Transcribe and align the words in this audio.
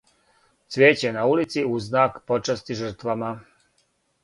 Цвијеће 0.75 1.11
на 1.17 1.25
улици 1.33 1.65
у 1.75 1.83
знак 1.89 2.19
почасти 2.33 2.81
жртвама. 2.83 3.33